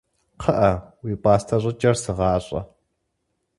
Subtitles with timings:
[0.39, 0.73] КхъыӀэ,
[1.03, 2.61] уи пӀастэ щӀыкӀэр сыгъащӀэ!